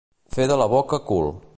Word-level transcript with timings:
Fer 0.37 0.47
de 0.53 0.57
la 0.63 0.69
boca 0.73 1.03
cul. 1.11 1.33